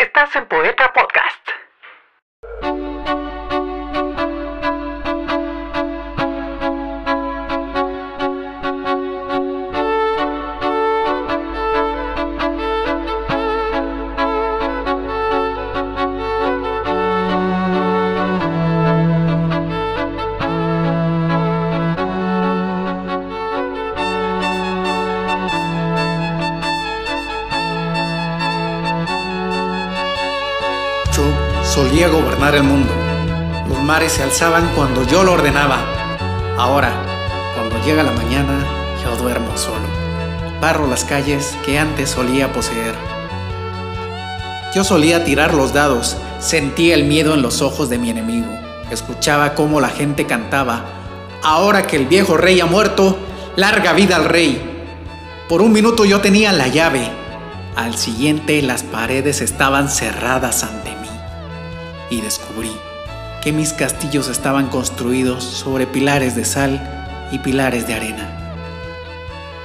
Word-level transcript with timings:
Estás 0.00 0.34
en 0.34 0.46
Poeta 0.46 0.90
Podcast. 0.94 1.39
Solía 31.70 32.08
gobernar 32.08 32.56
el 32.56 32.64
mundo. 32.64 32.92
Los 33.68 33.78
mares 33.78 34.10
se 34.10 34.24
alzaban 34.24 34.68
cuando 34.74 35.06
yo 35.06 35.22
lo 35.22 35.34
ordenaba. 35.34 35.78
Ahora, 36.58 36.90
cuando 37.54 37.80
llega 37.84 38.02
la 38.02 38.10
mañana, 38.10 38.66
yo 39.04 39.16
duermo 39.16 39.56
solo. 39.56 39.86
Barro 40.60 40.88
las 40.88 41.04
calles 41.04 41.56
que 41.64 41.78
antes 41.78 42.10
solía 42.10 42.52
poseer. 42.52 42.96
Yo 44.74 44.82
solía 44.82 45.22
tirar 45.22 45.54
los 45.54 45.72
dados, 45.72 46.16
sentía 46.40 46.96
el 46.96 47.04
miedo 47.04 47.34
en 47.34 47.42
los 47.42 47.62
ojos 47.62 47.88
de 47.88 47.98
mi 47.98 48.10
enemigo, 48.10 48.48
escuchaba 48.90 49.54
cómo 49.54 49.80
la 49.80 49.90
gente 49.90 50.26
cantaba. 50.26 50.84
Ahora 51.44 51.86
que 51.86 51.96
el 51.96 52.06
viejo 52.06 52.36
rey 52.36 52.58
ha 52.58 52.66
muerto, 52.66 53.16
larga 53.54 53.92
vida 53.92 54.16
al 54.16 54.24
rey. 54.24 54.60
Por 55.48 55.62
un 55.62 55.70
minuto 55.70 56.04
yo 56.04 56.20
tenía 56.20 56.52
la 56.52 56.66
llave, 56.66 57.08
al 57.76 57.96
siguiente 57.96 58.60
las 58.60 58.82
paredes 58.82 59.40
estaban 59.40 59.88
cerradas 59.88 60.64
ante 60.64 60.90
mí 60.90 60.99
y 62.10 62.20
descubrí 62.20 62.72
que 63.42 63.52
mis 63.52 63.72
castillos 63.72 64.28
estaban 64.28 64.66
construidos 64.66 65.44
sobre 65.44 65.86
pilares 65.86 66.36
de 66.36 66.44
sal 66.44 67.28
y 67.32 67.38
pilares 67.38 67.86
de 67.86 67.94
arena. 67.94 68.36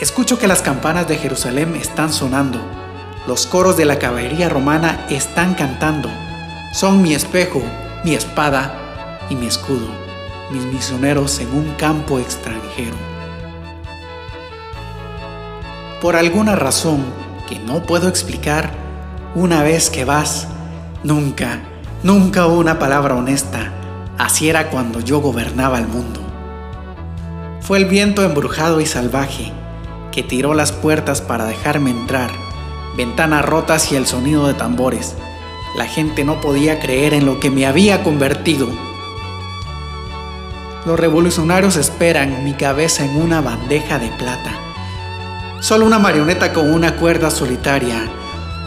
Escucho 0.00 0.38
que 0.38 0.46
las 0.46 0.62
campanas 0.62 1.08
de 1.08 1.16
Jerusalén 1.16 1.74
están 1.76 2.12
sonando, 2.12 2.60
los 3.26 3.46
coros 3.46 3.76
de 3.76 3.84
la 3.84 3.98
caballería 3.98 4.48
romana 4.48 5.06
están 5.08 5.54
cantando, 5.54 6.10
son 6.72 7.02
mi 7.02 7.14
espejo, 7.14 7.62
mi 8.04 8.14
espada 8.14 9.26
y 9.30 9.34
mi 9.34 9.46
escudo, 9.46 9.88
mis 10.52 10.62
misioneros 10.66 11.38
en 11.40 11.52
un 11.54 11.74
campo 11.74 12.18
extranjero. 12.18 12.96
Por 16.00 16.16
alguna 16.16 16.54
razón, 16.54 17.02
que 17.48 17.58
no 17.58 17.82
puedo 17.82 18.08
explicar, 18.08 18.70
una 19.34 19.62
vez 19.62 19.88
que 19.90 20.04
vas, 20.04 20.48
nunca, 21.02 21.60
nunca 22.04 22.46
una 22.46 22.78
palabra 22.78 23.16
honesta. 23.16 23.72
Así 24.16 24.48
era 24.48 24.70
cuando 24.70 25.00
yo 25.00 25.18
gobernaba 25.18 25.80
el 25.80 25.88
mundo. 25.88 26.20
Fue 27.60 27.78
el 27.78 27.86
viento 27.86 28.22
embrujado 28.22 28.80
y 28.80 28.86
salvaje 28.86 29.50
que 30.12 30.22
tiró 30.22 30.54
las 30.54 30.70
puertas 30.70 31.20
para 31.20 31.46
dejarme 31.46 31.90
entrar, 31.90 32.30
ventanas 32.96 33.44
rotas 33.44 33.90
y 33.90 33.96
el 33.96 34.06
sonido 34.06 34.46
de 34.46 34.54
tambores. 34.54 35.16
La 35.76 35.86
gente 35.86 36.22
no 36.22 36.40
podía 36.40 36.78
creer 36.78 37.12
en 37.12 37.26
lo 37.26 37.40
que 37.40 37.50
me 37.50 37.66
había 37.66 38.04
convertido. 38.04 38.68
Los 40.86 41.00
revolucionarios 41.00 41.74
esperan 41.74 42.44
mi 42.44 42.52
cabeza 42.52 43.04
en 43.04 43.16
una 43.16 43.40
bandeja 43.40 43.98
de 43.98 44.10
plata 44.10 44.60
solo 45.64 45.86
una 45.86 45.98
marioneta 45.98 46.52
con 46.52 46.70
una 46.70 46.96
cuerda 46.96 47.30
solitaria. 47.30 48.06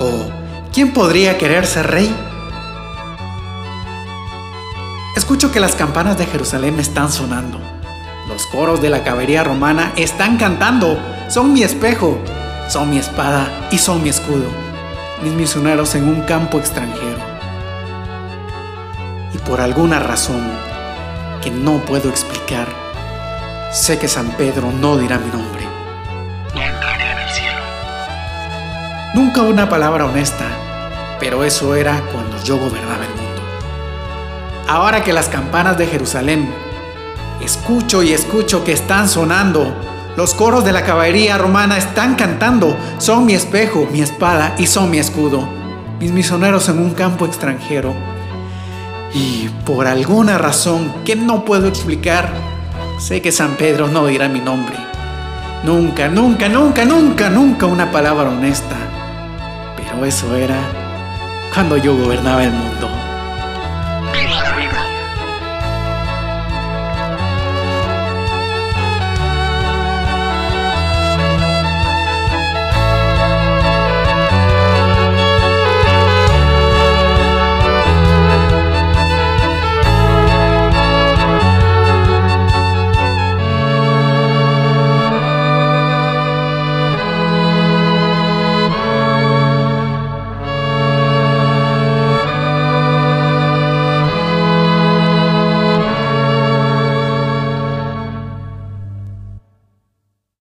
¿O 0.00 0.30
quién 0.72 0.94
podría 0.94 1.36
querer 1.36 1.66
ser 1.66 1.88
rey? 1.88 2.16
Escucho 5.16 5.50
que 5.50 5.60
las 5.60 5.74
campanas 5.74 6.18
de 6.18 6.26
Jerusalén 6.26 6.78
están 6.78 7.10
sonando. 7.10 7.58
Los 8.28 8.44
coros 8.48 8.82
de 8.82 8.90
la 8.90 9.02
caballería 9.02 9.42
romana 9.42 9.94
están 9.96 10.36
cantando. 10.36 10.98
Son 11.28 11.54
mi 11.54 11.62
espejo, 11.62 12.18
son 12.68 12.90
mi 12.90 12.98
espada 12.98 13.48
y 13.70 13.78
son 13.78 14.02
mi 14.02 14.10
escudo. 14.10 14.44
Mis 15.22 15.32
misioneros 15.32 15.94
en 15.94 16.06
un 16.06 16.20
campo 16.20 16.58
extranjero. 16.58 17.18
Y 19.32 19.38
por 19.38 19.62
alguna 19.62 20.00
razón 20.00 20.50
que 21.42 21.50
no 21.50 21.78
puedo 21.78 22.10
explicar, 22.10 22.68
sé 23.72 23.98
que 23.98 24.08
San 24.08 24.28
Pedro 24.32 24.70
no 24.70 24.98
dirá 24.98 25.16
mi 25.18 25.30
nombre. 25.30 25.66
Nunca 29.14 29.40
una 29.40 29.66
palabra 29.66 30.04
honesta, 30.04 30.44
pero 31.18 31.42
eso 31.42 31.74
era 31.74 32.02
cuando 32.12 32.36
yo 32.44 32.58
gobernaba 32.58 33.02
el. 33.06 33.15
Ahora 34.68 35.04
que 35.04 35.12
las 35.12 35.28
campanas 35.28 35.78
de 35.78 35.86
Jerusalén, 35.86 36.48
escucho 37.40 38.02
y 38.02 38.12
escucho 38.12 38.64
que 38.64 38.72
están 38.72 39.08
sonando, 39.08 39.72
los 40.16 40.34
coros 40.34 40.64
de 40.64 40.72
la 40.72 40.82
caballería 40.82 41.38
romana 41.38 41.78
están 41.78 42.16
cantando, 42.16 42.76
son 42.98 43.26
mi 43.26 43.34
espejo, 43.34 43.86
mi 43.92 44.00
espada 44.00 44.56
y 44.58 44.66
son 44.66 44.90
mi 44.90 44.98
escudo, 44.98 45.46
mis 46.00 46.10
misioneros 46.10 46.68
en 46.68 46.78
un 46.80 46.94
campo 46.94 47.26
extranjero. 47.26 47.94
Y 49.14 49.48
por 49.64 49.86
alguna 49.86 50.36
razón 50.36 50.92
que 51.04 51.14
no 51.14 51.44
puedo 51.44 51.68
explicar, 51.68 52.32
sé 52.98 53.22
que 53.22 53.30
San 53.30 53.54
Pedro 53.54 53.86
no 53.86 54.06
dirá 54.06 54.28
mi 54.28 54.40
nombre. 54.40 54.74
Nunca, 55.62 56.08
nunca, 56.08 56.48
nunca, 56.48 56.84
nunca, 56.84 57.30
nunca 57.30 57.66
una 57.66 57.92
palabra 57.92 58.30
honesta. 58.30 58.76
Pero 59.76 60.04
eso 60.04 60.34
era 60.34 60.58
cuando 61.54 61.76
yo 61.76 61.96
gobernaba 61.96 62.42
el 62.42 62.50
mundo. 62.50 62.95